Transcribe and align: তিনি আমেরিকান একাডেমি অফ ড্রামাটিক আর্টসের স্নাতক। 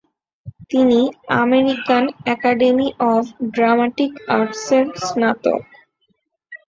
তিনি 0.69 0.99
আমেরিকান 1.41 2.03
একাডেমি 2.33 2.87
অফ 3.11 3.23
ড্রামাটিক 3.51 4.11
আর্টসের 4.35 4.85
স্নাতক। 5.05 5.61